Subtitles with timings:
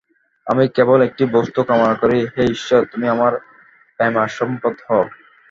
[0.47, 3.33] আমি কেবল একটি বস্তু কামনা করি হে ঈশ্বর, তুমি আমার
[3.99, 5.03] প্রেমাস্পদ হও।